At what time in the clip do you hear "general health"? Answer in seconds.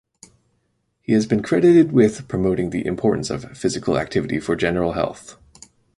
4.55-5.37